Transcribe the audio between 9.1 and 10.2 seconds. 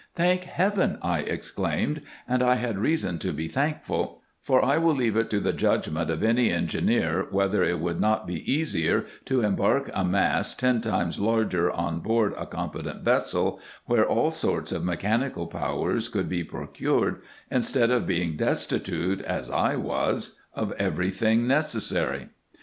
to embark a